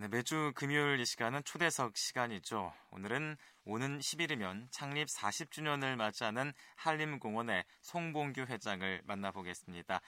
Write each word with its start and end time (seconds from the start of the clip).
네, 0.00 0.08
매주 0.08 0.52
금요일 0.54 0.98
이 0.98 1.04
시간은 1.04 1.44
초대석 1.44 1.94
시간이죠. 1.94 2.72
오늘은 2.90 3.36
오는 3.66 3.98
10일이면 3.98 4.68
창립 4.70 5.06
40주년을 5.08 5.96
맞이하는 5.96 6.54
한림공원의 6.76 7.66
송봉규 7.82 8.46
회장을 8.48 9.02
만나보겠습니다. 9.04 10.00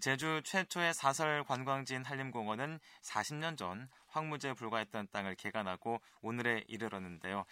제주 0.00 0.40
최초의 0.46 0.94
사설 0.94 1.44
관광지인 1.44 2.06
한림공원은 2.06 2.80
40년 3.02 3.58
전 3.58 3.90
황무지에 4.06 4.54
불과했던 4.54 5.08
땅을 5.12 5.34
개간하고 5.34 6.00
오늘에 6.22 6.64
이르렀는데요. 6.66 7.44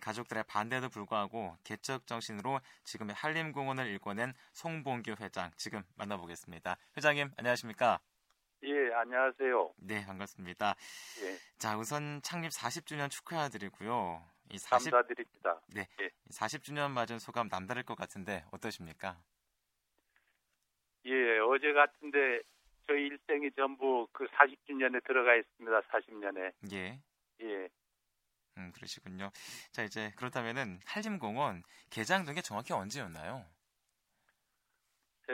가족들의 0.00 0.44
반대에도 0.46 0.88
불구하고 0.88 1.56
개척 1.64 2.06
정신으로 2.06 2.60
지금의 2.84 3.16
한림공원을 3.16 3.88
일궈낸 3.88 4.34
송봉규 4.52 5.16
회장 5.18 5.50
지금 5.56 5.82
만나보겠습니다. 5.96 6.76
회장님 6.96 7.32
안녕하십니까? 7.36 7.98
예, 8.62 8.92
안녕하세요. 8.92 9.74
네, 9.78 10.04
반갑습니다. 10.04 10.74
예. 11.22 11.36
자, 11.58 11.78
우선 11.78 12.20
창립 12.22 12.50
40주년 12.50 13.10
축하드리고요. 13.10 14.22
이 14.52 14.58
40, 14.58 14.90
감사드립니다. 14.92 15.60
네. 15.68 15.88
예. 16.00 16.10
40주년 16.30 16.90
맞은 16.90 17.18
소감 17.18 17.48
남다를 17.50 17.82
것 17.84 17.96
같은데 17.96 18.44
어떠십니까? 18.50 19.16
예, 21.06 21.38
어제 21.38 21.72
같은데 21.72 22.40
저희 22.86 23.06
일생이 23.06 23.50
전부 23.56 24.06
그 24.12 24.26
40주년에 24.26 25.02
들어가 25.06 25.34
있습니다. 25.36 25.80
40년에. 25.80 26.52
예. 26.72 27.00
예. 27.40 27.68
음, 28.58 28.72
그러시군요. 28.74 29.30
자, 29.72 29.82
이제 29.84 30.12
그렇다면은 30.16 30.80
한림공원 30.84 31.62
개장된 31.88 32.34
게 32.34 32.42
정확히 32.42 32.74
언제였나요? 32.74 33.46
에, 35.30 35.32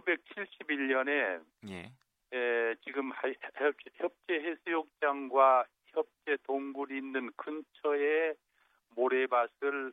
1971년에 0.00 1.42
예. 1.68 1.92
에, 2.32 2.74
지금 2.84 3.10
협재 3.94 4.34
해수욕장과 4.34 5.64
협재 5.86 6.36
동굴이 6.44 6.96
있는 6.96 7.30
근처에 7.36 8.34
모래밭을 8.94 9.92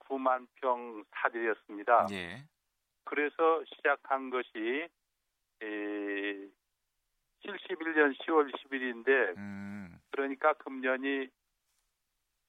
9만 0.00 0.46
평 0.56 1.04
사들였습니다. 1.10 2.06
예. 2.12 2.44
그래서 3.04 3.64
시작한 3.74 4.30
것이 4.30 4.88
에, 5.62 6.48
71년 7.44 8.16
10월 8.18 8.52
10일인데 8.52 9.36
음. 9.36 9.98
그러니까 10.10 10.52
금년이 10.54 11.28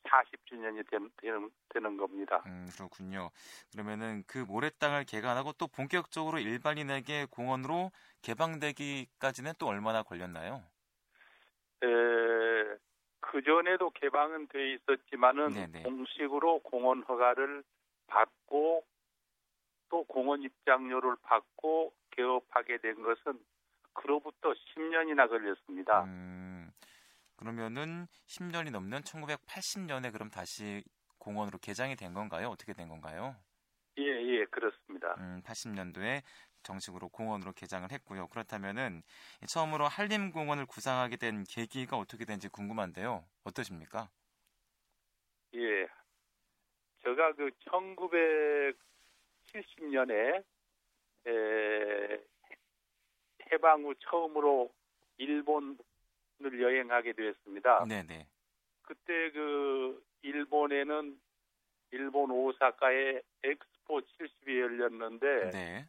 40주년이 0.04 0.90
된, 0.90 1.10
되는, 1.18 1.50
되는 1.70 1.98
겁니다. 1.98 2.44
음, 2.46 2.68
그렇군요. 2.76 3.30
그러면은 3.72 4.24
그 4.28 4.40
모래 4.40 4.70
땅을 4.80 5.06
개간하고 5.06 5.54
또 5.54 5.68
본격적으로 5.68 6.40
일반인에게 6.40 7.28
공원으로 7.30 7.92
개방되기까지는 8.22 9.54
또 9.60 9.68
얼마나 9.68 10.04
걸렸나요? 10.04 10.64
에, 11.84 11.88
그 13.20 13.42
전에도 13.44 13.90
개방은 13.92 14.48
돼 14.48 14.74
있었지만은 14.74 15.50
네네. 15.54 15.84
공식으로 15.84 16.60
공원 16.60 17.04
허가를 17.04 17.64
받고 18.08 18.84
또 19.90 20.04
공원 20.06 20.44
입장료를 20.44 21.16
받고 21.24 21.94
개업하게 22.12 22.78
된 22.78 23.02
것은 23.02 23.40
그로부터 23.94 24.54
10년이나 24.54 25.30
걸렸습니다. 25.30 26.04
음, 26.04 26.43
그러면은 27.36 28.08
10년이 28.28 28.72
넘는 28.72 29.02
1980년에 29.02 30.12
그럼 30.12 30.30
다시 30.30 30.84
공원으로 31.18 31.58
개장이 31.60 31.96
된 31.96 32.14
건가요? 32.14 32.50
어떻게 32.50 32.74
된 32.74 32.90
건가요? 32.90 33.36
예, 33.98 34.04
예, 34.04 34.46
그렇습니다. 34.46 35.16
음, 35.20 35.42
80년도에 35.46 36.24
정식으로 36.64 37.10
공원으로 37.10 37.54
개장을 37.54 37.90
했고요. 37.92 38.28
그렇다면은 38.28 39.04
처음으로 39.48 39.88
한림공원을 39.88 40.66
구상하게 40.66 41.18
된 41.18 41.44
계기가 41.44 41.98
어떻게 41.98 42.26
된지 42.26 42.48
궁금한데요. 42.50 43.26
어떠십니까? 43.44 44.10
예. 45.56 45.88
제가 47.04 47.34
그 47.34 47.52
1970년에 49.54 50.44
에, 51.28 52.24
해방 53.52 53.84
후 53.84 53.94
처음으로 54.00 54.74
일본 55.18 55.78
을 56.46 56.62
여행하게 56.62 57.14
되었습니다. 57.14 57.86
네네. 57.86 58.28
그때 58.82 59.32
그 59.32 60.04
일본에는 60.22 61.20
일본 61.92 62.32
오사카에 62.32 63.22
엑스포 63.44 64.02
70이 64.02 64.60
열렸는데 64.60 65.52
네. 65.52 65.88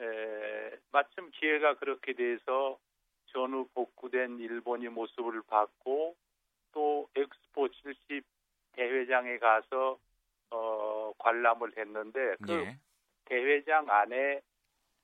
에, 0.00 0.76
마침 0.92 1.30
기회가 1.32 1.74
그렇게 1.74 2.12
돼서 2.12 2.78
전후 3.26 3.68
복구된 3.74 4.38
일본의 4.38 4.90
모습을 4.90 5.42
봤고 5.42 6.16
또 6.72 7.08
엑스포 7.14 7.68
70 7.68 8.24
대회장에 8.72 9.38
가서 9.38 9.98
어, 10.50 11.12
관람을 11.18 11.76
했는데 11.76 12.36
그 12.42 12.52
예. 12.52 12.78
대회장 13.24 13.88
안에 13.88 14.40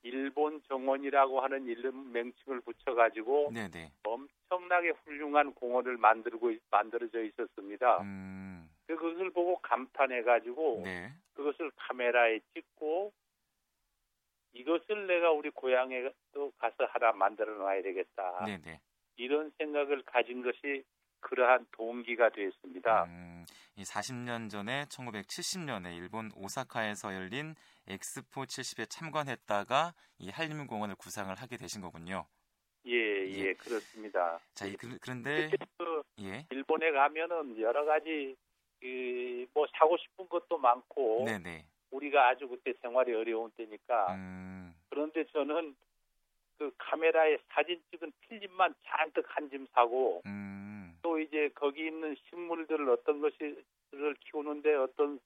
일본 0.03 0.63
정원이라고 0.69 1.41
하는 1.41 1.67
이름 1.67 2.13
명칭을 2.13 2.61
붙여가지고 2.61 3.51
네네. 3.53 3.93
엄청나게 4.05 4.91
훌륭한 5.05 5.53
공원을 5.55 5.97
만들고 5.97 6.53
만들어져 6.71 7.23
있었습니다. 7.25 8.03
음. 8.03 8.71
그것을 8.87 9.31
보고 9.31 9.59
감탄해가지고 9.59 10.83
네. 10.85 11.13
그것을 11.35 11.71
카메라에 11.77 12.41
찍고 12.55 13.13
이것을 14.53 15.07
내가 15.07 15.33
우리 15.33 15.51
고향에 15.51 16.09
또 16.33 16.53
가서 16.59 16.87
하나 16.87 17.13
만들어 17.13 17.53
놔야 17.57 17.83
되겠다. 17.83 18.45
네네. 18.45 18.81
이런 19.17 19.51
생각을 19.59 20.03
가진 20.03 20.43
것이 20.43 20.85
그러한 21.21 21.67
동기가 21.73 22.31
되었습니다. 22.31 23.05
음, 23.05 23.26
이 23.77 23.83
40년 23.83 24.51
전에 24.51 24.85
1970년에 24.87 25.95
일본 25.97 26.31
오사카에서 26.35 27.15
열린 27.15 27.55
엑스포 27.87 28.45
70에 28.45 28.89
참관했다가 28.89 29.93
이 30.19 30.31
한림공원을 30.31 30.95
구상을 30.97 31.35
하게 31.35 31.57
되신 31.59 31.83
거군요. 31.83 32.27
예, 32.87 32.93
예, 32.93 33.49
예. 33.49 33.53
그렇습니다. 33.55 34.39
자, 34.55 34.67
그, 34.79 34.97
그런데 35.01 35.51
그 35.77 36.03
예. 36.21 36.47
일본에 36.51 36.91
가면은 36.91 37.61
여러 37.61 37.85
가지 37.85 38.35
그 38.81 39.47
뭐 39.55 39.67
사고 39.79 39.97
싶은 39.97 40.29
것도 40.29 40.59
많고 40.59 41.25
네네. 41.25 41.65
우리가 41.91 42.29
아주 42.29 42.47
그때 42.49 42.75
생활이 42.83 43.15
어려운 43.15 43.51
때니까 43.57 44.15
음. 44.15 44.75
그런데 44.91 45.25
저는 45.33 45.75
그 46.59 46.71
카메라에 46.77 47.39
사진 47.49 47.81
찍은 47.91 48.13
필름만 48.21 48.75
잔뜩 48.85 49.25
한 49.29 49.49
짐 49.49 49.67
사고 49.73 50.23
음. 50.27 50.46
또 51.07 51.21
이제 51.21 51.49
거기 51.55 51.87
있는 51.87 52.17
식물들을 52.29 52.89
어떤 52.91 53.21
것을 53.21 53.65
키우는데 54.19 54.75
어떤 54.75 55.21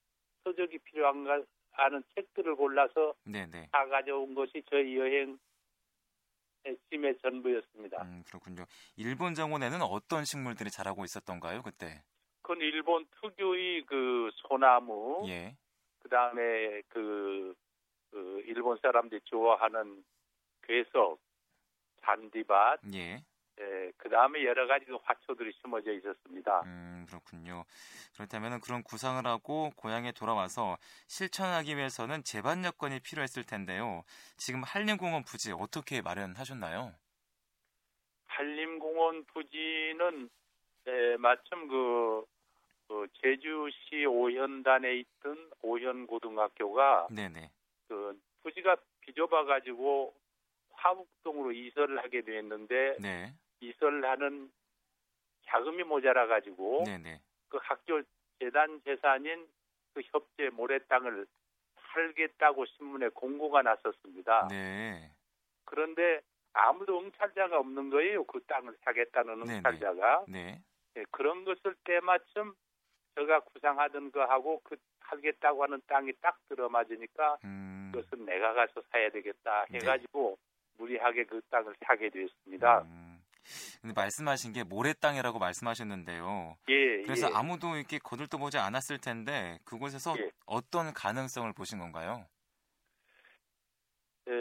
서적이 0.45 0.77
필요한가 0.81 1.43
하는 1.71 2.03
책들을 2.15 2.55
골라서 2.55 3.15
네네. 3.25 3.71
다 3.73 3.87
가져온 3.87 4.35
것이 4.35 4.63
저희 4.69 4.99
여행 4.99 5.39
짐의 6.91 7.17
전부였습니다. 7.23 8.03
음, 8.03 8.23
그렇군요. 8.27 8.67
일본 8.99 9.35
정원에는 9.35 9.81
어떤 9.81 10.27
식물들이 10.27 10.71
자라고 10.71 11.05
있었던가요, 11.05 11.63
그때? 11.63 12.03
그건 12.43 12.61
일본 12.61 13.07
특유의 13.19 13.87
그 13.87 14.31
소나무, 14.35 15.25
예. 15.29 15.57
그 16.01 16.11
다음에 16.11 16.83
그, 16.89 17.55
그 18.11 18.43
일본 18.45 18.77
사람들이 18.83 19.23
좋아하는 19.25 20.05
괴석, 20.63 21.19
잔디밭, 22.03 22.81
예. 22.93 23.25
예, 23.61 23.93
그 23.99 24.09
다음에 24.09 24.43
여러 24.45 24.67
가지 24.67 24.87
그 24.87 24.97
화초들이 25.03 25.53
심어져 25.61 25.93
있었습니다. 25.93 26.63
음, 26.65 27.05
그렇군요. 27.09 27.65
그렇다면 28.15 28.61
그런 28.61 28.83
구상을 28.83 29.25
하고 29.27 29.71
고향에 29.77 30.13
돌아와서 30.13 30.79
실천하기 31.09 31.77
위해서는 31.77 32.23
재반 32.25 32.65
여건이 32.65 33.01
필요했을 33.01 33.45
텐데요. 33.45 34.03
지금 34.39 34.63
한림공원 34.63 35.25
부지 35.25 35.53
어떻게 35.53 36.01
마련하셨나요? 36.01 36.95
한림공원 38.27 39.25
부지는 39.27 40.31
예, 40.87 41.17
마침 41.19 41.69
그, 41.69 42.25
그 42.89 43.07
제주시 43.21 44.07
오현단에 44.07 44.97
있던 44.97 45.51
오현고등학교가 45.61 47.09
네네. 47.11 47.51
그 47.89 48.19
부지가 48.43 48.77
비좁아 49.01 49.45
가지고 49.45 50.15
화북동으로 50.73 51.53
이설을 51.53 51.99
하게 51.99 52.23
됐는데 52.23 52.97
네. 53.01 53.35
이설하는 53.61 54.51
자금이 55.47 55.83
모자라 55.85 56.27
가지고 56.27 56.85
그 57.49 57.59
학교 57.63 58.03
재단 58.39 58.81
재산인 58.85 59.49
그 59.93 60.03
협재 60.13 60.51
모래 60.51 60.79
땅을 60.87 61.27
팔겠다고 61.75 62.67
신문에 62.67 63.09
공고가 63.09 63.63
났었습니다. 63.63 64.49
네. 64.49 65.11
그런데 65.65 66.21
아무도 66.53 67.01
응찰자가 67.01 67.59
없는 67.59 67.91
거예요. 67.91 68.25
그 68.25 68.41
땅을 68.47 68.77
사겠다는 68.85 69.43
응찰자가. 69.43 70.25
네. 70.29 70.61
네. 70.95 71.05
그런 71.11 71.45
것을 71.45 71.75
때마침 71.85 72.55
제가 73.15 73.41
구상하던 73.41 74.13
거하고 74.13 74.61
그 74.65 74.77
하겠다고 75.01 75.65
하는 75.65 75.81
땅이 75.87 76.13
딱 76.21 76.39
들어맞으니까 76.49 77.39
음. 77.45 77.91
그것은 77.93 78.25
내가 78.25 78.55
가서 78.55 78.83
사야 78.91 79.11
되겠다 79.11 79.67
네. 79.71 79.79
해가지고 79.79 80.39
네. 80.39 80.75
무리하게 80.79 81.25
그 81.25 81.41
땅을 81.51 81.75
사게 81.85 82.09
되었습니다. 82.11 82.83
음. 82.83 83.10
근데 83.81 83.95
말씀하신 83.95 84.53
게 84.53 84.65
모래땅이라고 84.65 85.39
말씀하셨는데요. 85.39 86.57
예. 86.69 87.03
그래서 87.03 87.29
예. 87.29 87.33
아무도 87.35 87.77
이렇게 87.77 87.99
거들떠 87.99 88.39
보지 88.39 88.59
않았을 88.59 88.99
텐데 88.99 89.59
그곳에서 89.65 90.15
예. 90.19 90.31
어떤 90.47 90.93
가능성을 90.93 91.53
보신 91.53 91.79
건가요? 91.79 92.27
에, 94.29 94.33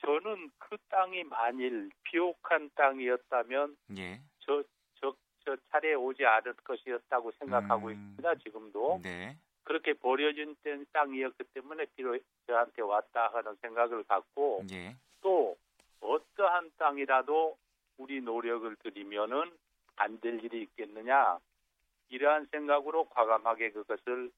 저는 0.00 0.50
그 0.58 0.76
땅이 0.88 1.24
만일 1.24 1.90
비옥한 2.04 2.70
땅이었다면 2.74 3.76
예. 3.98 4.20
저, 4.40 4.62
저, 5.00 5.14
저 5.44 5.56
차례에 5.70 5.94
오지 5.94 6.24
않을 6.24 6.54
것이었다고 6.64 7.32
생각하고 7.38 7.88
음. 7.88 7.92
있습니다. 7.92 8.34
지금도 8.36 9.00
네. 9.02 9.36
그렇게 9.62 9.92
버려진 9.92 10.56
땐 10.62 10.84
땅이었기 10.92 11.44
때문에 11.54 11.84
비로 11.94 12.18
저한테 12.46 12.82
왔다 12.82 13.28
하는 13.32 13.54
생각을 13.60 14.02
갖고 14.04 14.64
예. 14.72 14.96
또 15.20 15.56
어떠한 16.00 16.72
땅이라도 16.78 17.56
우리 18.00 18.20
노력을 18.20 18.74
들이면은 18.76 19.52
안 19.96 20.18
될 20.20 20.42
일이 20.42 20.62
있겠느냐 20.62 21.38
이러한 22.08 22.46
생각으로 22.50 23.08
과감하게 23.10 23.70
그것을 23.72 24.30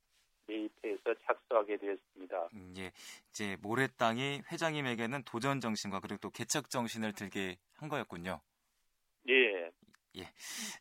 매입해서 0.48 1.14
착수하게 1.24 1.76
되었습니다. 1.76 2.48
음, 2.54 2.74
예. 2.78 2.90
이제 3.30 3.56
모래 3.62 3.86
땅이 3.96 4.42
회장님에게는 4.50 5.22
도전 5.22 5.60
정신과 5.60 6.00
그리고 6.00 6.18
또 6.18 6.30
개척 6.30 6.68
정신을 6.68 7.12
들게 7.12 7.56
한 7.76 7.88
거였군요. 7.88 8.40
예, 10.16 10.24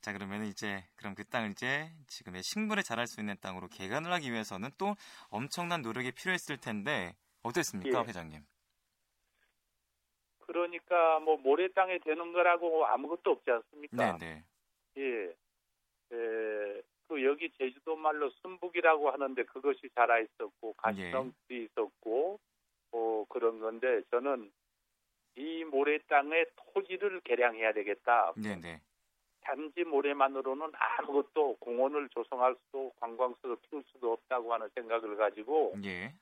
자, 0.01 0.11
그러면 0.11 0.45
이제 0.45 0.83
그럼 0.95 1.13
그 1.15 1.23
땅을 1.23 1.51
이제 1.51 1.89
지금의 2.07 2.41
식물에 2.43 2.81
자랄 2.81 3.07
수 3.07 3.21
있는 3.21 3.37
땅으로 3.39 3.67
개간을 3.69 4.11
하기 4.13 4.31
위해서는 4.31 4.71
또 4.77 4.95
엄청난 5.29 5.81
노력이 5.83 6.11
필요했을 6.11 6.57
텐데 6.57 7.15
어땠습니까, 7.43 7.99
예. 7.99 8.03
회장님? 8.03 8.41
그러니까 10.51 11.19
뭐 11.19 11.37
모래 11.37 11.69
땅에 11.69 11.97
되는 11.99 12.33
거라고 12.33 12.85
아무것도 12.85 13.31
없지 13.31 13.51
않습니까? 13.51 14.17
네, 14.17 14.17
네. 14.19 14.43
예, 14.97 16.15
에, 16.15 16.81
그 17.07 17.23
여기 17.23 17.49
제주도 17.57 17.95
말로 17.95 18.29
순북이라고 18.41 19.11
하는데 19.11 19.43
그것이 19.45 19.89
자라 19.95 20.19
있었고 20.19 20.75
예. 20.97 21.11
간성도 21.11 21.33
있었고 21.49 22.39
뭐 22.91 23.25
그런 23.29 23.59
건데 23.59 24.01
저는 24.11 24.51
이 25.37 25.63
모래 25.63 25.97
땅의 26.09 26.47
토지를 26.73 27.21
개량해야 27.21 27.71
되겠다. 27.71 28.33
네, 28.35 28.57
네. 28.57 28.81
단지 29.39 29.85
모래만으로는 29.85 30.69
아무것도 30.73 31.57
공원을 31.61 32.09
조성할 32.09 32.57
수도 32.65 32.91
관광수도 32.99 33.55
키울 33.61 33.83
수도 33.87 34.11
없다고 34.11 34.53
하는 34.53 34.69
생각을 34.75 35.15
가지고 35.15 35.75
예. 35.85 36.13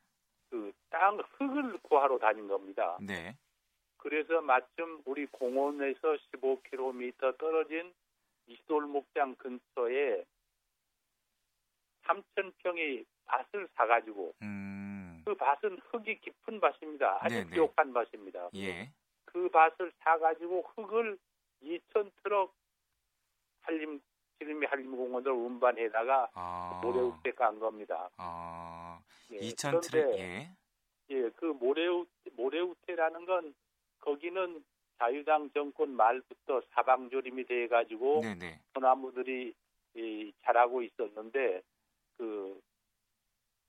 그땅 0.52 1.18
흙을 1.18 1.80
구하러 1.80 2.20
다닌 2.20 2.48
겁니다. 2.48 2.98
네. 3.02 3.36
그래서 4.00 4.42
마침 4.42 5.02
우리 5.06 5.26
공원에서 5.28 6.18
15km 6.32 7.38
떨어진 7.38 7.94
이돌목장 8.48 9.36
근처에 9.36 10.26
3,000평의 12.04 13.06
밭을 13.26 13.68
사가지고 13.76 14.34
음. 14.42 15.22
그 15.26 15.36
밭은 15.36 15.78
흙이 15.92 16.20
깊은 16.22 16.60
밭입니다. 16.60 17.20
아주 17.22 17.36
네네. 17.36 17.52
비옥한 17.52 17.94
밭입니다. 17.94 18.50
예. 18.56 18.92
그 19.26 19.50
밭을 19.50 19.92
사가지고 20.00 20.64
흙을 20.76 21.20
2,000트럭 21.62 22.52
한림 23.62 24.02
지금의 24.40 24.70
한림공원을 24.70 25.32
운반해다가 25.32 26.30
아. 26.34 26.82
모래우태 26.82 27.32
간 27.34 27.60
겁니다. 27.60 28.10
아. 28.18 29.02
예, 29.32 29.40
2천 29.40 29.82
트럭 29.82 30.06
그런데 30.06 30.20
예. 30.20 30.56
예, 31.12 31.30
그 31.32 31.46
모래우 31.46 32.06
모래우태라는 32.34 33.26
건 33.26 33.54
거기는 34.00 34.64
자유당 34.98 35.50
정권 35.52 35.92
말부터 35.92 36.62
사방조림이 36.72 37.46
돼 37.46 37.68
가지고 37.68 38.22
네, 38.22 38.36
네. 38.36 38.60
소나무들이 38.74 39.54
이, 39.96 40.34
자라고 40.44 40.82
있었는데 40.82 41.62
그 42.18 42.60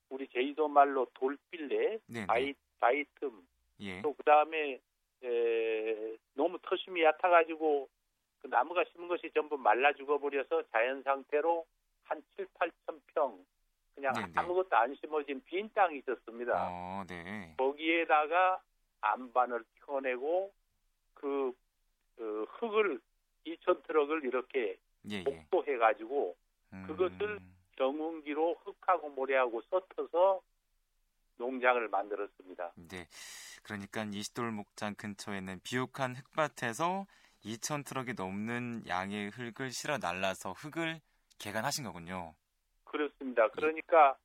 우리 0.09 0.27
제주도 0.27 0.67
말로 0.67 1.07
돌빌레, 1.13 1.99
네, 2.07 2.19
네. 2.19 2.25
바위 2.27 2.53
바위틈 2.79 3.47
예. 3.79 4.01
또 4.01 4.13
그 4.13 4.23
다음에 4.23 4.79
에, 5.23 6.17
너무 6.33 6.57
토심이 6.61 7.01
얕아가지고 7.03 7.87
그 8.41 8.47
나무가 8.47 8.83
심은 8.91 9.07
것이 9.07 9.31
전부 9.33 9.57
말라 9.57 9.93
죽어버려서 9.93 10.63
자연 10.71 11.01
상태로 11.03 11.65
한 12.03 12.21
7, 12.35 12.47
8천 12.59 12.99
평 13.13 13.45
그냥 13.95 14.13
네네. 14.13 14.33
아무것도 14.35 14.75
안 14.75 14.95
심어진 14.95 15.41
빈 15.45 15.71
땅이 15.73 15.99
있었습니다. 15.99 16.69
어, 16.71 17.03
네. 17.07 17.53
거기에다가 17.57 18.61
안반을 19.01 19.63
켜내고 19.85 20.51
그, 21.13 21.53
그 22.15 22.45
흙을 22.49 22.99
2천 23.45 23.85
트럭을 23.87 24.23
이렇게 24.25 24.77
예, 25.09 25.17
예. 25.17 25.23
복도해 25.23 25.77
가지고 25.77 26.35
음. 26.73 26.83
그것을 26.87 27.39
경운기로 27.77 28.55
흙하고 28.63 29.09
모래하고 29.09 29.61
섞어서 29.63 30.41
농장을 31.37 31.87
만들었습니다. 31.87 32.71
네. 32.75 33.07
그러니까 33.63 34.03
이시돌 34.03 34.51
목장 34.51 34.93
근처에 34.95 35.39
있는 35.39 35.59
비옥한 35.63 36.15
흙밭에서 36.15 37.07
2천 37.43 37.85
트럭이 37.85 38.13
넘는 38.15 38.87
양의 38.87 39.29
흙을 39.29 39.71
실어 39.71 39.97
날라서 39.97 40.51
흙을 40.51 41.01
개간하신 41.39 41.83
거군요. 41.85 42.35
그렇습니다. 42.83 43.47
그러니까 43.49 44.15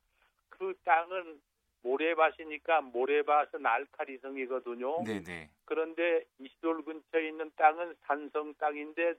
그 0.51 0.75
땅은 0.85 1.41
모래밭이니까 1.87 2.81
모래밭은 2.81 3.65
알카리성이거든요. 3.65 5.05
네, 5.05 5.23
네. 5.23 5.49
그런데 5.65 6.25
이시돌 6.39 6.85
근처에 6.85 7.29
있는 7.29 7.51
땅은 7.57 7.95
산성 8.03 8.55
땅인데 8.55 9.15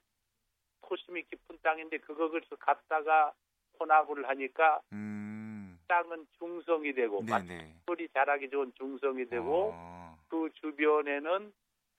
토심이 0.81 1.23
깊은 1.23 1.59
땅인데 1.63 1.97
그것을 1.99 2.41
갖다가 2.59 3.33
혼합을 3.79 4.27
하니까 4.27 4.81
음. 4.91 5.79
땅은 5.87 6.27
중성이 6.37 6.93
되고. 6.93 7.21
맛돌이 7.21 8.09
자라기 8.13 8.49
좋은 8.49 8.73
중성이 8.77 9.25
되고 9.27 9.71
어, 9.73 10.17
그 10.27 10.49
주변에는 10.55 11.53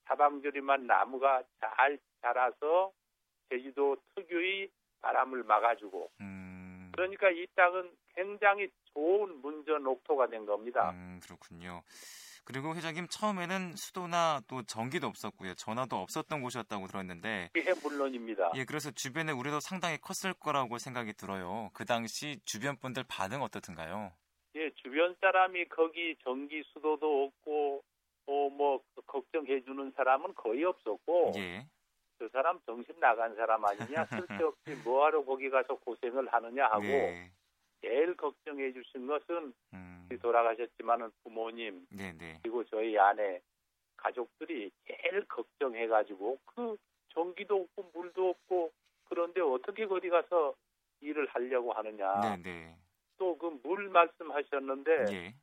사방조림한 0.04 0.86
나무가 0.86 1.42
잘 1.60 1.98
자라서 2.20 2.92
제주도 3.48 3.96
특유의 4.14 4.68
바람을 5.00 5.44
막아주고 5.44 6.10
음. 6.20 6.90
그러니까 6.92 7.30
이 7.30 7.46
땅은 7.54 7.90
굉장히 8.14 8.68
좋은 8.92 9.40
문전 9.40 9.86
옥토가 9.86 10.28
된 10.28 10.46
겁니다. 10.46 10.90
음, 10.90 11.20
그렇군요. 11.22 11.82
그리고 12.44 12.74
회장님 12.74 13.08
처음에는 13.08 13.76
수도나 13.76 14.40
또 14.48 14.62
전기도 14.62 15.06
없었고요. 15.06 15.54
전화도 15.54 15.96
없었던 15.96 16.40
곳이었다고 16.40 16.86
들었는데 16.86 17.50
그게 17.52 17.74
물론입니다. 17.82 18.52
예, 18.54 18.64
그래서 18.64 18.90
주변의 18.90 19.34
우려도 19.34 19.60
상당히 19.60 19.98
컸을 19.98 20.32
거라고 20.32 20.78
생각이 20.78 21.12
들어요. 21.12 21.68
그 21.74 21.84
당시 21.84 22.40
주변 22.46 22.76
분들 22.78 23.04
반응 23.06 23.42
어떻든가요? 23.42 24.12
예, 24.54 24.70
주변 24.76 25.14
사람이 25.20 25.66
거기 25.68 26.16
전기 26.24 26.62
수도도 26.72 27.24
없고 27.24 27.84
어, 28.26 28.48
뭐 28.50 28.82
걱정해 29.06 29.62
주는 29.64 29.92
사람은 29.94 30.34
거의 30.34 30.64
없었고 30.64 31.32
예. 31.36 31.66
그 32.18 32.28
사람 32.32 32.58
정신 32.66 32.98
나간 32.98 33.34
사람 33.36 33.64
아니냐 33.64 34.06
쓸데없이 34.46 34.74
뭐하러 34.84 35.24
거기 35.24 35.48
가서 35.50 35.76
고생을 35.76 36.32
하느냐 36.32 36.66
하고 36.66 36.82
네. 36.82 37.30
제일 37.80 38.16
걱정해 38.16 38.72
주신 38.72 39.06
것은 39.06 39.52
음. 39.74 40.08
돌아가셨지만은 40.20 41.10
부모님 41.22 41.86
네, 41.90 42.12
네. 42.12 42.38
그리고 42.42 42.64
저희 42.64 42.98
아내 42.98 43.40
가족들이 43.96 44.70
제일 44.86 45.24
걱정해 45.26 45.86
가지고 45.86 46.38
그 46.46 46.76
전기도 47.10 47.56
없고 47.76 47.90
물도 47.94 48.30
없고 48.30 48.72
그런데 49.08 49.40
어떻게 49.40 49.86
거기 49.86 50.08
가서 50.08 50.54
일을 51.00 51.26
하려고 51.28 51.72
하느냐. 51.72 52.36
또 53.18 53.36
그 53.36 53.50
물 53.62 53.88
말씀하셨는데 53.88 55.04
예. 55.12 55.34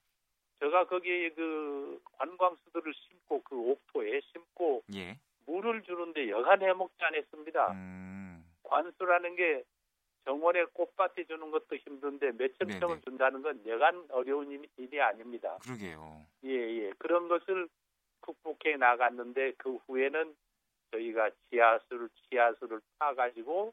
제가 0.60 0.86
거기에 0.88 1.30
그 1.32 2.00
관광수들을 2.18 2.94
심고 2.94 3.42
그 3.44 3.56
옥토에 3.72 4.22
심고 4.22 4.84
예. 4.96 5.18
물을 5.46 5.82
주는데 5.84 6.30
여간 6.30 6.62
해먹지 6.62 6.96
않았습니다. 7.00 7.72
음. 7.74 8.46
관수라는 8.64 9.36
게 9.36 9.64
정원에 10.26 10.66
꽃밭에 10.74 11.26
주는 11.26 11.52
것도 11.52 11.76
힘든데 11.76 12.32
몇천 12.32 12.68
네네. 12.68 12.80
평을 12.80 13.02
준다는 13.02 13.42
건 13.42 13.62
여간 13.68 14.06
어려운 14.10 14.52
일- 14.52 14.68
일이 14.78 15.00
아닙니다. 15.02 15.58
그러게요. 15.64 16.26
예, 16.46 16.50
예. 16.50 16.92
그런 16.98 17.28
것을 17.28 17.70
극복해 18.22 18.76
나갔는데 18.78 19.54
그 19.58 19.76
후에는 19.88 20.36
저희가 20.92 21.30
지하수를 21.50 22.10
지하수를 22.30 22.82
파가지고 23.00 23.72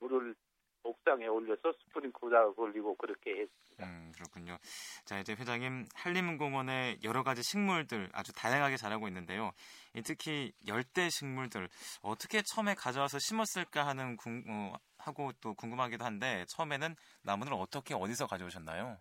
물을 0.00 0.34
옥상에 0.82 1.26
올려서 1.26 1.72
스프링클러를 1.72 2.54
돌리고 2.54 2.94
그렇게 2.96 3.30
했습니다. 3.30 3.84
음, 3.84 4.12
그렇군요. 4.14 4.58
자, 5.04 5.18
이제 5.18 5.34
회장님 5.34 5.86
한림공원의 5.94 6.98
여러 7.04 7.22
가지 7.22 7.42
식물들 7.42 8.08
아주 8.12 8.32
다양하게 8.32 8.76
자라고 8.76 9.08
있는데요. 9.08 9.52
이 9.94 10.02
특히 10.02 10.52
열대 10.66 11.08
식물들 11.10 11.68
어떻게 12.02 12.42
처음에 12.42 12.74
가져와서 12.74 13.18
심었을까 13.18 13.86
하는 13.86 14.16
궁, 14.16 14.42
어, 14.48 14.74
하고 15.08 15.32
또 15.40 15.54
궁금하기도 15.54 16.04
한데 16.04 16.44
처음에는 16.48 16.94
나무를 17.22 17.54
어떻게 17.54 17.94
어디서 17.94 18.26
가져오셨나요? 18.26 18.98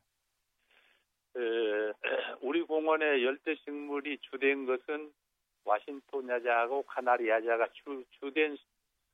에, 1.36 1.40
우리 2.42 2.64
공원의 2.64 3.24
열대 3.24 3.56
식물이 3.64 4.20
주된 4.22 4.66
것은 4.66 5.14
와싱턴 5.66 6.30
야자하고 6.30 6.84
카나리 6.84 7.30
야자가 7.30 7.68
주, 7.74 8.04
주된 8.20 8.58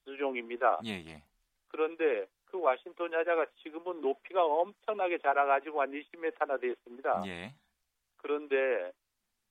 수종입니다. 0.05 0.79
예, 0.85 0.91
예. 0.91 1.23
그런데 1.67 2.27
그 2.45 2.59
와싱턴 2.59 3.11
야자가 3.11 3.47
지금은 3.63 4.01
높이가 4.01 4.45
엄청나게 4.45 5.17
자라가지고 5.17 5.81
한 5.81 5.91
20m나 5.91 6.61
됐습니다. 6.61 7.23
예. 7.25 7.55
그런데 8.17 8.91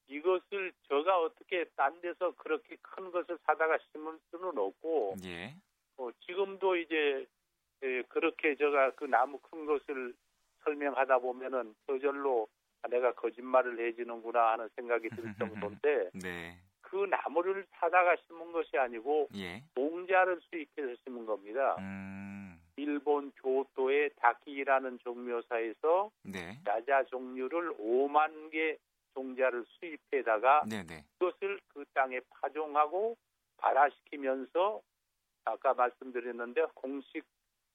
이것을 0.07 0.73
저가 0.89 1.21
어떻게 1.21 1.65
딴 1.75 2.01
데서 2.01 2.33
그렇게 2.37 2.77
큰 2.81 3.11
것을 3.11 3.39
사다가 3.45 3.79
심을 3.91 4.19
수는 4.31 4.57
없고 4.57 5.17
예. 5.25 5.57
어, 5.99 6.11
지금도 6.27 6.77
이제 6.77 7.27
예, 7.83 8.03
그렇게 8.09 8.55
제가 8.55 8.93
그 8.93 9.05
나무 9.05 9.39
큰 9.39 9.67
것을 9.67 10.15
설명하다 10.65 11.19
보면은 11.19 11.75
저절로 11.87 12.49
내가 12.89 13.13
거짓말을 13.13 13.79
해지는구나 13.79 14.53
하는 14.53 14.69
생각이 14.77 15.09
들 15.11 15.17
정도인데 15.39 16.11
네. 16.15 16.59
그 16.81 17.07
나무를 17.07 17.67
사다가 17.73 18.17
심은 18.27 18.53
것이 18.53 18.77
아니고 18.77 19.29
예. 19.37 19.63
농자를 19.75 20.41
수입해서 20.51 20.95
심은 21.05 21.27
겁니다. 21.27 21.77
음. 21.79 22.61
일본 22.77 23.31
교토의 23.33 24.11
다키라는 24.17 24.99
종묘사에서 25.01 26.11
네. 26.23 26.59
야자 26.67 27.05
종류를 27.05 27.75
5만 27.77 28.51
개 28.51 28.77
종자를 29.15 29.65
수입해다가 29.69 30.65
네, 30.69 30.83
네. 30.87 31.05
그것을 31.19 31.61
그 31.69 31.85
땅에 31.93 32.21
파종하고 32.31 33.17
발화시키면서 33.59 34.81
아까 35.45 35.75
말씀드렸는데 35.75 36.67
공식 36.75 37.25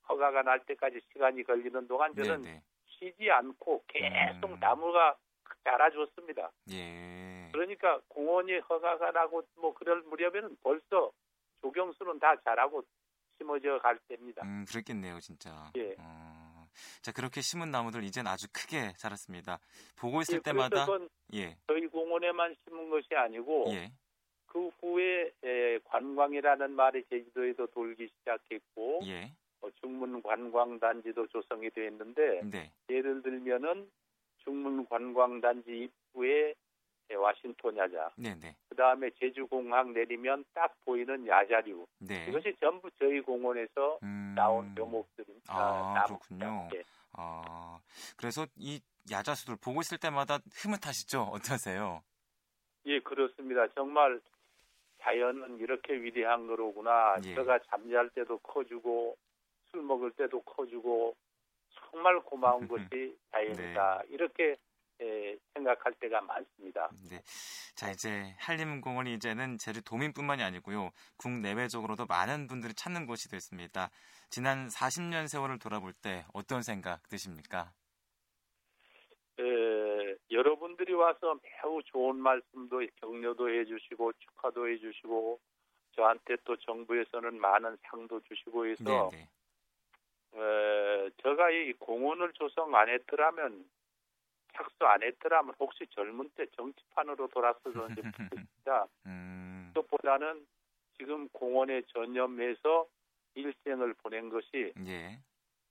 허가가 0.10 0.42
날 0.42 0.66
때까지 0.66 1.00
시간이 1.12 1.44
걸리는 1.44 1.88
동안 1.88 2.16
저는 2.16 2.42
네, 2.42 2.52
네. 2.54 2.64
쉬지 2.86 3.30
않고 3.30 3.84
계속 3.88 4.52
음. 4.52 4.60
나무가 4.60 5.16
자라줬습니다. 5.64 6.52
예. 6.72 7.50
그러니까 7.52 8.00
공원이 8.08 8.60
허가가 8.60 9.12
나고 9.12 9.44
뭐 9.56 9.74
그럴 9.74 10.02
무렵에는 10.04 10.58
벌써 10.62 11.12
조경수는 11.62 12.20
다 12.20 12.36
자라고 12.44 12.84
심어져 13.38 13.80
갈 13.80 14.00
때입니다. 14.08 14.44
음, 14.44 14.66
그랬겠네요, 14.68 15.20
진짜. 15.20 15.72
예. 15.76 15.96
어, 16.00 16.68
자, 17.02 17.12
그렇게 17.12 17.42
심은 17.42 17.72
나무들 17.72 18.04
이젠 18.04 18.28
아주 18.28 18.48
크게 18.52 18.94
자랐습니다. 18.98 19.60
보고 19.96 20.22
있을 20.22 20.38
예, 20.38 20.42
때마다 20.42 20.88
예. 21.34 21.58
저희 21.68 21.88
공원에만 21.88 22.56
심은 22.64 22.90
것이 22.90 23.08
아니고 23.16 23.66
예. 23.72 23.92
그 24.48 24.70
후에 24.80 25.32
에, 25.44 25.80
관광이라는 25.86 26.72
말이 26.72 27.04
제주도에도 27.10 27.68
돌기 27.68 28.08
시작했고 28.08 29.02
예. 29.06 29.32
어, 29.62 29.70
중문 29.82 30.22
관광 30.22 30.80
단지도 30.80 31.28
조성이 31.28 31.70
되었는데 31.70 32.42
네. 32.52 32.72
예를 32.90 33.22
들면은 33.22 33.90
중문 34.40 34.86
관광 34.88 35.42
단지 35.42 35.84
입구에 35.84 36.54
에, 37.10 37.16
와싱턴 37.16 37.78
야자, 37.78 38.12
네, 38.18 38.36
네. 38.36 38.56
그 38.68 38.76
다음에 38.76 39.10
제주공항 39.20 39.94
내리면 39.94 40.44
딱 40.54 40.74
보이는 40.84 41.26
야자류 41.26 41.86
네. 42.00 42.26
이것이 42.28 42.54
전부 42.60 42.90
저희 43.00 43.22
공원에서 43.22 44.00
음. 44.04 44.34
나온 44.36 44.76
묘목들입니다. 44.76 45.54
아. 45.54 46.04
그렇군요. 46.06 46.68
예. 46.76 46.84
아, 47.14 47.80
그래서 48.18 48.46
이 48.58 48.82
야자수들 49.10 49.56
보고 49.64 49.80
있을 49.82 49.98
때마다 49.98 50.40
흐뭇하시죠? 50.54 51.22
어떠세요? 51.32 52.02
예, 52.86 53.00
그렇습니다. 53.00 53.68
정말 53.74 54.20
자연은 55.08 55.60
이렇게 55.60 55.94
위대한 55.94 56.48
거로구나. 56.48 57.16
예. 57.24 57.36
제가 57.36 57.60
잠잘 57.70 58.10
때도 58.10 58.38
커주고 58.40 59.18
술 59.72 59.82
먹을 59.84 60.12
때도 60.12 60.42
커주고 60.42 61.16
정말 61.90 62.20
고마운 62.20 62.68
것이 62.68 63.18
자연이다. 63.32 64.04
이렇게 64.10 64.58
예, 65.00 65.38
생각할 65.54 65.94
때가 66.00 66.22
많습니다. 66.22 66.90
네. 67.10 67.22
자, 67.76 67.92
이제 67.92 68.34
한림공원이 68.40 69.14
이제는 69.14 69.60
제주 69.60 69.84
도민뿐만이 69.84 70.42
아니고요. 70.42 70.90
국내외적으로도 71.18 72.08
많은 72.08 72.48
분들이 72.48 72.74
찾는 72.74 73.06
곳이 73.06 73.30
됐습니다. 73.30 73.92
지난 74.30 74.68
40년 74.68 75.28
세월을 75.28 75.60
돌아볼 75.60 75.94
때 75.94 76.26
어떤 76.34 76.64
생각 76.64 77.08
드십니까? 77.10 77.72
예, 80.38 80.40
여러분들이 80.40 80.94
와서 80.94 81.40
매우 81.42 81.82
좋은 81.84 82.18
말씀도 82.18 82.82
격려도 82.98 83.50
해주시고 83.50 84.14
축하도 84.14 84.68
해주시고 84.70 85.40
저한테 85.94 86.38
또 86.44 86.56
정부에서는 86.58 87.40
많은 87.40 87.78
상도 87.84 88.20
주시고 88.22 88.68
해서 88.68 89.10
네, 89.12 89.30
네. 90.32 90.40
에, 90.40 91.10
제가 91.24 91.50
이 91.50 91.74
공원을 91.74 92.34
조성 92.34 92.76
안 92.76 92.90
했더라면 92.90 93.66
착수 94.54 94.86
안 94.86 95.04
했더라면 95.04 95.56
혹시 95.60 95.86
젊은 95.92 96.30
때 96.36 96.46
정치판으로 96.56 97.28
돌았을지 97.28 97.78
모르겠습니다. 97.78 98.88
음. 99.06 99.72
그것보다는 99.74 100.46
지금 100.98 101.28
공원에 101.30 101.82
전념해서 101.88 102.88
일생을 103.36 103.94
보낸 103.96 104.30
것이 104.30 104.74
예. 104.86 105.20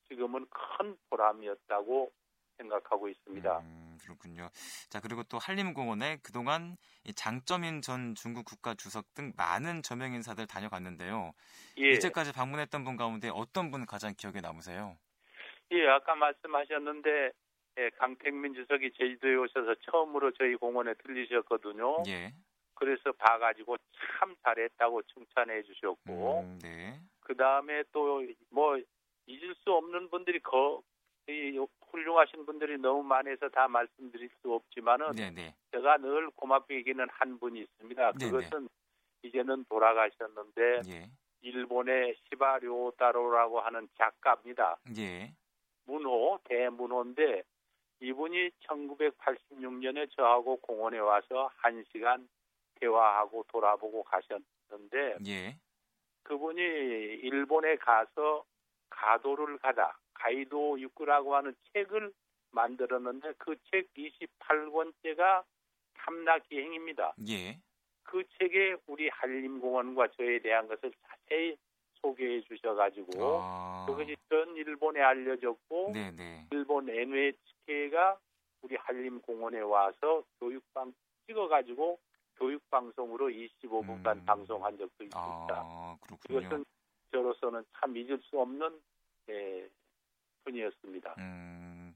지금은 0.09 0.47
큰 0.51 0.97
보람이었다고 1.11 2.13
생각하고 2.59 3.09
있습니다. 3.09 3.59
음, 3.59 3.86
그렇군요. 3.99 4.51
자, 4.89 5.01
그리고 5.01 5.23
또 5.25 5.39
한림공원에 5.39 6.19
그동안 6.23 6.77
이 7.05 7.13
장점인 7.13 7.83
전 7.83 8.15
중국 8.15 8.45
국가 8.45 8.75
주석 8.75 9.13
등 9.15 9.33
많은 9.37 9.83
저명 9.83 10.13
인사들 10.15 10.47
다녀갔는데요. 10.47 11.33
예, 11.79 11.91
이제까지 11.91 12.33
방문했던 12.33 12.85
분 12.85 12.97
가운데 12.97 13.31
어떤 13.33 13.71
분 13.71 13.87
가장 13.87 14.15
기억에 14.17 14.41
남으세요? 14.41 14.97
예, 15.73 15.87
아까 15.89 16.15
말씀하셨는데 16.15 17.31
예, 17.79 17.91
강택민 17.99 18.55
주석이 18.55 18.93
제주도에 18.97 19.35
오셔서 19.37 19.75
처음으로 19.91 20.33
저희 20.33 20.55
공원에 20.57 20.95
들리셨거든요. 20.95 22.03
예. 22.09 22.33
그래서 22.75 23.13
봐가지고 23.13 23.77
참 24.19 24.35
잘했다고 24.43 25.03
칭찬해 25.03 25.63
주셨고 25.63 26.41
음, 26.43 26.59
네. 26.63 27.01
그 27.21 27.35
다음에 27.37 27.83
또 27.93 28.23
뭐 28.51 28.79
잊을 29.27 29.55
수 29.57 29.73
없는 29.73 30.11
분들이 30.11 30.41
거, 30.41 30.83
이 31.29 31.59
훌륭하신 31.91 32.47
분들이 32.47 32.79
너무 32.79 33.03
많아서 33.03 33.49
다 33.49 33.69
말씀드릴 33.69 34.29
수 34.41 34.53
없지만은 34.53 35.13
네, 35.13 35.31
네. 35.31 35.55
제가 35.73 35.99
늘 35.99 36.31
고맙게 36.31 36.79
여기는 36.81 37.07
한 37.11 37.39
분이 37.39 37.61
있습니다. 37.61 38.13
네네. 38.13 38.31
그것은 38.31 38.69
이제는 39.23 39.65
돌아가셨는데 39.69 40.81
예. 40.89 41.11
일본의 41.43 42.17
시바료타로라고 42.29 43.61
하는 43.61 43.89
작가입니다. 43.97 44.77
예. 44.97 45.33
문호 45.85 46.41
대문호인데 46.45 47.43
이분이 48.01 48.51
1986년에 48.67 50.11
저하고 50.11 50.57
공원에 50.57 50.99
와서 50.99 51.51
한 51.57 51.85
시간 51.93 52.29
대화하고 52.81 53.45
돌아보고 53.49 54.03
가셨는데 54.05 55.19
예. 55.27 55.57
그분이 56.25 56.61
일본에 56.61 57.77
가서 57.77 58.45
가도를 58.91 59.59
가다 59.59 59.99
가이도 60.19 60.81
육구라고 60.81 61.35
하는 61.37 61.55
책을 61.73 62.13
만들었는데 62.53 63.33
그 63.39 63.55
책 63.71 63.89
28권째가 63.95 65.45
탐락기행입니다. 65.95 67.15
예. 67.29 67.59
그 68.05 68.23
책에 68.39 68.77
우리 68.87 69.09
한림공원과 69.09 70.09
저에 70.13 70.39
대한 70.39 70.69
것을 70.69 70.93
자세히 71.03 71.57
소개해 72.01 72.43
주셔가지고 72.43 73.11
아. 73.43 73.85
그것이 73.89 74.17
전 74.29 74.55
일본에 74.57 75.01
알려졌고 75.01 75.91
네, 75.93 76.11
네. 76.13 76.47
일본 76.53 76.89
NHK가 76.89 78.19
우리 78.63 78.77
한림공원에 78.77 79.61
와서 79.61 80.23
교육방 80.39 80.93
찍어가지고 81.27 81.99
교육방송으로 82.37 83.29
25분간 83.29 84.17
음. 84.19 84.25
방송한 84.25 84.79
적도 84.79 85.05
있습니다. 85.05 85.49
아, 85.51 85.97
그렇군요. 86.03 86.41
이것은 86.41 86.65
저로서는 87.11 87.65
참 87.73 87.97
잊을 87.97 88.21
수 88.23 88.39
없는 88.41 88.81
예, 89.31 89.69
분이었습니다. 90.47 91.15
음. 91.19 91.93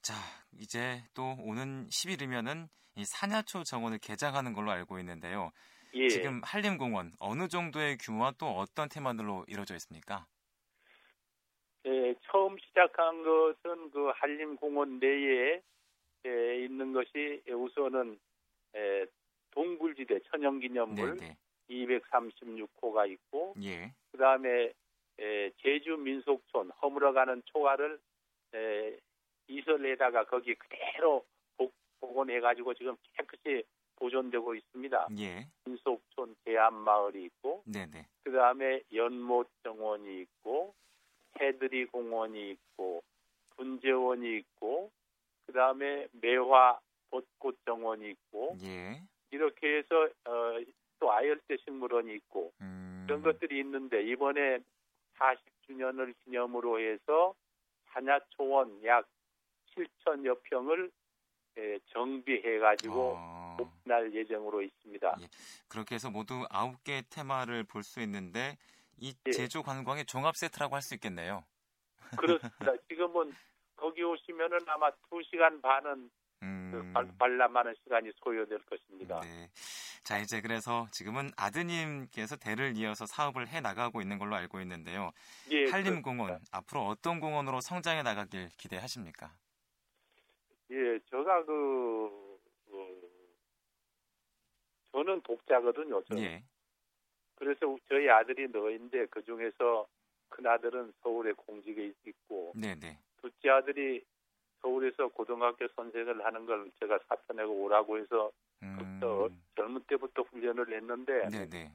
자, 0.00 0.14
이제 0.58 1.02
또 1.14 1.36
오는 1.40 1.88
10일이면은 1.88 2.68
이 2.96 3.04
산야초 3.04 3.64
정원을 3.64 3.98
개장하는 3.98 4.52
걸로 4.52 4.70
알고 4.70 4.98
있는데요. 5.00 5.50
예, 5.94 6.08
지금 6.08 6.40
한림공원 6.44 7.12
어느 7.20 7.48
정도의 7.48 7.98
규모와 7.98 8.32
또 8.38 8.46
어떤 8.46 8.88
테마들로 8.88 9.44
이루어져 9.48 9.74
있습니까? 9.76 10.26
예, 11.84 12.14
처음 12.30 12.56
시작한 12.58 13.22
것은 13.22 13.90
그 13.90 14.10
한림공원 14.14 14.98
내에 14.98 15.60
예, 16.26 16.64
있는 16.64 16.92
것이 16.92 17.42
우선은 17.48 18.18
예, 18.76 19.06
동굴지대 19.50 20.20
천연기념물 20.30 21.16
네, 21.18 21.26
네. 21.28 21.36
236호가 21.68 23.10
있고 23.10 23.54
예. 23.62 23.92
그 24.10 24.18
다음에 24.18 24.72
제주 25.62 25.96
민속촌 25.96 26.70
허물어가는 26.70 27.42
초가를 27.46 27.98
에, 28.54 28.98
이설에다가 29.48 30.24
거기 30.24 30.54
그대로 30.54 31.24
복, 31.56 31.72
복원해가지고 32.00 32.74
지금 32.74 32.96
깨끗이 33.16 33.64
보존되고 33.96 34.54
있습니다. 34.54 35.08
예. 35.18 35.46
민속촌 35.64 36.34
대암마을이 36.44 37.24
있고 37.24 37.62
네, 37.66 37.86
네. 37.86 38.06
그 38.24 38.32
다음에 38.32 38.82
연못정원이 38.92 40.22
있고 40.22 40.74
해드리 41.40 41.86
공원이 41.86 42.50
있고 42.50 43.02
분재원이 43.56 44.38
있고 44.38 44.90
그 45.46 45.52
다음에 45.52 46.08
매화 46.12 46.78
벚꽃 47.10 47.58
정원이 47.64 48.10
있고 48.10 48.56
예. 48.62 49.00
이렇게 49.30 49.78
해서 49.78 50.08
어, 50.24 50.58
또 50.98 51.12
아열대 51.12 51.56
식물원이 51.64 52.14
있고 52.14 52.52
음. 52.60 53.04
그런 53.06 53.22
것들이 53.22 53.60
있는데 53.60 54.02
이번에 54.02 54.58
40주년을 55.22 56.14
기념으로 56.24 56.80
해서 56.80 57.34
한야초원 57.86 58.84
약 58.84 59.06
7천여 59.76 60.42
평을 60.44 60.90
예, 61.58 61.78
정비해 61.92 62.58
가지고 62.58 63.14
어... 63.16 63.56
오픈할 63.60 64.14
예정으로 64.14 64.62
있습니다. 64.62 65.16
예. 65.20 65.28
그렇게 65.68 65.94
해서 65.96 66.10
모두 66.10 66.46
9개 66.50 67.04
테마를 67.10 67.64
볼 67.64 67.82
수 67.82 68.00
있는데 68.00 68.56
이 68.98 69.14
예. 69.26 69.30
제주 69.30 69.62
관광의 69.62 70.06
종합 70.06 70.36
세트라고 70.36 70.74
할 70.74 70.82
수 70.82 70.94
있겠네요. 70.94 71.44
그렇습니다. 72.16 72.72
지금은 72.88 73.34
거기 73.76 74.02
오시면은 74.02 74.58
아마 74.66 74.90
2시간 75.10 75.60
반은 75.60 76.10
음... 76.42 76.92
그 76.94 77.16
관람하는 77.18 77.74
시간이 77.82 78.10
소요될 78.16 78.58
것입니다. 78.64 79.20
네. 79.20 79.48
자, 80.04 80.18
이제 80.18 80.40
그래서 80.40 80.88
지금은 80.90 81.30
아드님께서 81.36 82.36
대를 82.36 82.76
이어서 82.76 83.06
사업을 83.06 83.48
해 83.48 83.60
나가고 83.60 84.00
있는 84.00 84.18
걸로 84.18 84.34
알고 84.34 84.60
있는데요. 84.60 85.12
예, 85.50 85.66
한림공원 85.66 86.40
앞으로 86.50 86.86
어떤 86.86 87.20
공원으로 87.20 87.60
성장해 87.60 88.02
나가길 88.02 88.48
기대하십니까? 88.58 89.32
예, 90.70 90.98
제가 91.08 91.44
그, 91.44 92.38
그 92.66 93.10
저는 94.90 95.20
독자거든요. 95.22 96.02
저는. 96.04 96.22
예. 96.22 96.42
그래서 97.36 97.76
저희 97.88 98.08
아들이 98.08 98.48
너인데 98.48 99.06
그 99.06 99.24
중에서 99.24 99.86
큰 100.28 100.46
아들은 100.46 100.92
서울에 101.02 101.32
공직에 101.32 101.92
있고, 102.06 102.52
네네. 102.56 102.98
둘째 103.20 103.50
아들이 103.50 104.04
서울에서 104.62 105.08
고등학교 105.08 105.68
선생을 105.76 106.24
하는 106.24 106.46
걸 106.46 106.70
제가 106.80 106.98
사표 107.08 107.34
내고 107.34 107.52
오라고 107.64 107.98
해서 107.98 108.32
음. 108.62 108.76
젊은 109.56 109.82
때부터 109.86 110.22
훈련을 110.22 110.72
했는데 110.72 111.28
네네. 111.28 111.72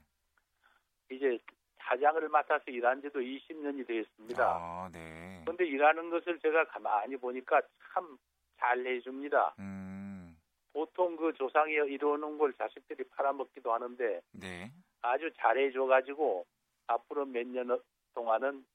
이제 1.12 1.38
사장을 1.79 2.27
맡아서 2.29 2.63
일한 2.67 3.01
지도 3.01 3.19
20년이 3.19 3.88
되었습니다. 3.88 4.43
아, 4.46 4.89
네. 4.91 5.41
그런데 5.46 5.65
일하는 5.65 6.10
것을 6.10 6.39
제가 6.39 6.65
가만히 6.65 7.17
보니까 7.17 7.62
참 7.93 8.17
잘 8.60 8.84
해줍니다. 8.88 9.53
음. 9.60 10.36
보통 10.74 11.15
그 11.15 11.31
조상이 11.34 11.74
이루는 11.74 12.39
걸 12.39 12.51
자식들이 12.53 13.03
팔아먹기도 13.10 13.72
하는데 13.72 14.19
네. 14.31 14.72
아주 15.03 15.31
잘해줘가지고 15.38 16.43
앞으로 16.88 17.25
몇 17.25 17.46
년 17.46 17.79
동안은 18.15 18.65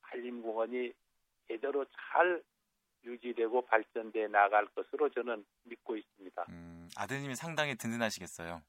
한림공원이 0.00 0.92
제대로 1.46 1.84
잘 1.84 2.42
유지되고 3.04 3.66
발전돼 3.66 4.28
나갈 4.28 4.66
것으로 4.66 5.08
저는 5.10 5.44
믿고 5.64 5.96
있습니다. 5.96 6.44
음, 6.48 6.88
아드님이 6.96 7.34
상당히 7.34 7.74
든든하시겠어요. 7.76 8.62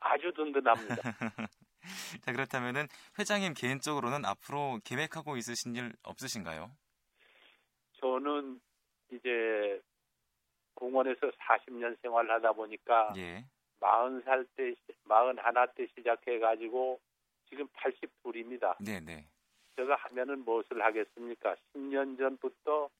아주 0.00 0.32
든든합니다. 0.34 0.96
자 2.22 2.32
그렇다면은 2.32 2.86
회장님 3.18 3.54
개인적으로는 3.54 4.24
앞으로 4.24 4.80
계획하고 4.84 5.36
있으신 5.36 5.76
일 5.76 5.92
없으신가요? 6.02 6.70
저는 8.00 8.60
이제 9.10 9.80
공원에서 10.74 11.30
40년 11.30 11.96
생활하다 12.02 12.52
보니까 12.52 13.12
예. 13.16 13.44
40살 13.80 14.46
때, 14.56 14.74
41때 15.08 15.88
시작해 15.94 16.38
가지고 16.38 17.00
지금 17.48 17.66
82입니다. 17.68 18.76
네네. 18.84 19.26
제가 19.76 19.96
하면은 19.96 20.44
무엇을 20.44 20.82
하겠습니까? 20.82 21.56
10년 21.72 22.18
전부터 22.18 22.90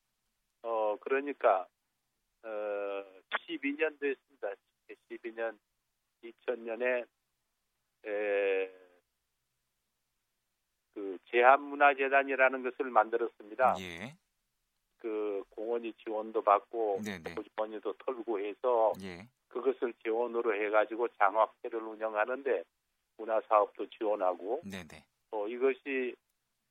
어 0.62 0.96
그러니까 1.00 1.66
어 2.42 3.04
12년 3.48 3.98
됐습니다. 4.00 4.52
12년 5.10 5.58
2000년에 6.22 7.06
에, 8.06 8.70
그 10.94 11.18
제한문화재단이라는 11.30 12.62
것을 12.62 12.90
만들었습니다. 12.90 13.76
예. 13.80 14.16
그 14.98 15.44
공원이 15.50 15.92
지원도 15.94 16.42
받고 16.42 17.00
보지원이도 17.34 17.92
털고 18.04 18.40
해서 18.40 18.92
예. 19.02 19.28
그것을 19.48 19.94
지원으로 20.02 20.54
해가지고 20.54 21.08
장학회를 21.08 21.80
운영하는데 21.80 22.64
문화 23.16 23.40
사업도 23.42 23.86
지원하고 23.90 24.62
네네. 24.64 25.04
어, 25.30 25.46
이것이 25.46 26.14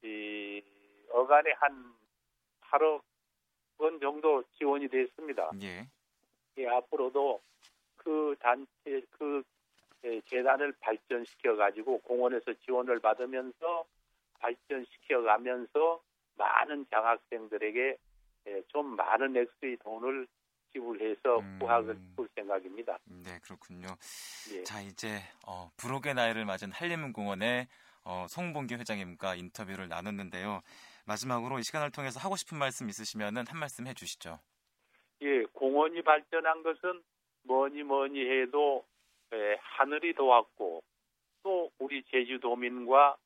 이 0.04 0.62
어간에 1.10 1.52
한 1.54 1.93
8억 2.62 3.02
원 3.78 4.00
정도 4.00 4.44
지원이 4.58 4.88
됐습니다. 4.88 5.52
예. 5.62 5.88
예, 6.58 6.68
앞으로도 6.68 7.42
그 7.98 8.36
단체 8.40 9.02
그 9.12 9.44
예, 10.04 10.22
재단을 10.22 10.74
발전시켜 10.80 11.56
가지고 11.56 12.00
공원에서 12.00 12.54
지원을 12.66 13.00
받으면서 13.00 13.86
발전시켜 14.40 15.22
가면서 15.24 16.02
많은 16.36 16.86
장학생들에게 16.90 17.98
예, 18.48 18.62
좀 18.68 18.96
많은 18.96 19.36
액수의 19.36 19.78
돈을 19.78 20.28
지불해서 20.72 21.40
음... 21.40 21.60
후학을 21.62 21.98
볼 22.16 22.30
생각입니다. 22.36 22.98
네, 23.06 23.40
그렇군요. 23.44 23.88
예. 24.54 24.63
자, 24.63 24.82
이제 24.82 25.20
어, 25.46 25.70
불혹의 25.78 26.13
나이를 26.13 26.46
맞은 26.46 26.72
한림공원의 26.72 27.68
어, 28.04 28.26
송봉기 28.30 28.76
회장님과 28.76 29.36
인터뷰를 29.36 29.90
나눴는데요. 29.90 30.62
마지막으로 31.08 31.60
이 31.60 31.63
시간을 31.63 31.91
통해서 31.91 32.20
하고 32.20 32.36
싶은 32.36 32.58
말씀 32.58 32.89
있으시면 32.89 33.38
한 33.38 33.60
말씀 33.60 33.88
해주시죠. 33.88 34.39
예, 35.22 35.43
공원이 35.54 36.02
발전한 36.04 36.63
것은 36.63 37.02
뭐니 37.43 37.84
뭐니 37.84 38.20
해도 38.30 38.86
예, 39.34 39.58
하늘이 39.60 40.13
도왔고 40.13 40.84
또 41.43 41.72
우리 41.80 42.04
제주도민과 42.04 43.17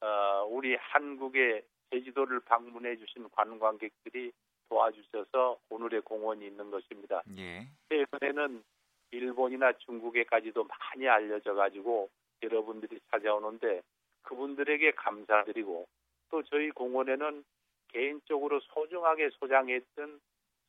어, 0.00 0.46
우리 0.48 0.76
한국의 0.76 1.64
제주도를 1.90 2.40
방문해 2.40 2.96
주신 2.96 3.28
관광객들이 3.30 4.32
도와주셔서 4.68 5.58
오늘의 5.70 6.02
공원이 6.02 6.46
있는 6.46 6.70
것입니다. 6.70 7.22
예. 7.36 7.66
최근에는 7.88 8.62
일본이나 9.10 9.72
중국에까지도 9.72 10.64
많이 10.64 11.08
알려져 11.08 11.54
가지고 11.54 12.10
여러분들이 12.42 13.00
찾아오는데 13.10 13.82
그분들에게 14.22 14.92
감사드리고 14.92 15.86
또 16.30 16.42
저희 16.44 16.70
공원에는 16.70 17.44
개인적으로 17.88 18.60
소중하게 18.60 19.30
소장했던 19.38 20.20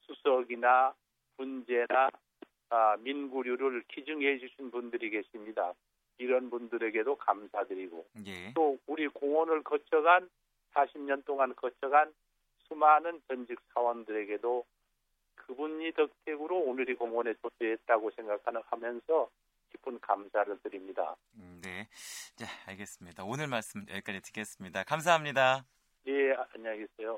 수석이나 0.01 0.93
분재나 1.37 2.09
아, 2.69 2.97
민구류를 2.99 3.83
기증해 3.87 4.37
주신 4.39 4.71
분들이 4.71 5.09
계십니다. 5.09 5.73
이런 6.17 6.49
분들에게도 6.49 7.15
감사드리고 7.15 8.05
예. 8.27 8.53
또 8.53 8.77
우리 8.87 9.07
공원을 9.07 9.63
거쳐간 9.63 10.29
40년 10.73 11.25
동안 11.25 11.55
거쳐간 11.55 12.13
수많은 12.67 13.21
전직 13.27 13.57
사원들에게도 13.73 14.65
그분이 15.35 15.93
덕택으로 15.93 16.59
오늘이 16.59 16.93
공원에 16.93 17.33
조대했다고 17.41 18.11
생각하는 18.11 18.61
하면서 18.65 19.29
깊은 19.69 19.99
감사를 20.01 20.59
드립니다. 20.61 21.15
음, 21.35 21.61
네, 21.63 21.87
자 22.35 22.45
알겠습니다. 22.67 23.23
오늘 23.23 23.47
말씀 23.47 23.85
여기까지 23.89 24.21
듣겠습니다. 24.21 24.83
감사합니다. 24.83 25.65
예, 26.07 26.33
안녕히 26.53 26.79
계세요. 26.79 27.17